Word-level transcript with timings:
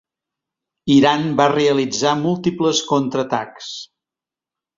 Iran 0.93 1.27
va 1.41 1.47
realitzar 1.53 2.15
múltiples 2.23 2.81
contraatacs. 2.93 3.71